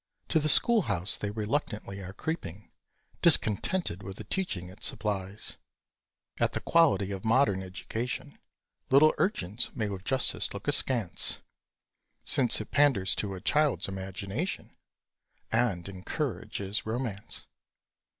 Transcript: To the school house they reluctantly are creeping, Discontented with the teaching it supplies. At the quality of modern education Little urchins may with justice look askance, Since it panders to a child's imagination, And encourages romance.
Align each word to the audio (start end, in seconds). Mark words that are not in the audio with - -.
To 0.29 0.39
the 0.39 0.49
school 0.49 0.81
house 0.89 1.15
they 1.15 1.29
reluctantly 1.29 2.01
are 2.01 2.11
creeping, 2.11 2.71
Discontented 3.21 4.01
with 4.01 4.17
the 4.17 4.23
teaching 4.23 4.67
it 4.67 4.81
supplies. 4.81 5.57
At 6.39 6.53
the 6.53 6.59
quality 6.59 7.11
of 7.11 7.23
modern 7.23 7.61
education 7.61 8.39
Little 8.89 9.13
urchins 9.19 9.69
may 9.75 9.89
with 9.89 10.03
justice 10.03 10.55
look 10.55 10.67
askance, 10.67 11.37
Since 12.23 12.59
it 12.59 12.71
panders 12.71 13.13
to 13.17 13.35
a 13.35 13.41
child's 13.41 13.87
imagination, 13.87 14.75
And 15.51 15.87
encourages 15.87 16.83
romance. 16.83 17.45